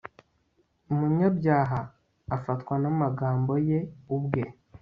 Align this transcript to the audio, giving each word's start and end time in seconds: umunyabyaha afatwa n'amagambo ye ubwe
umunyabyaha 0.91 1.79
afatwa 2.35 2.73
n'amagambo 2.83 3.53
ye 3.69 3.79
ubwe 4.15 4.43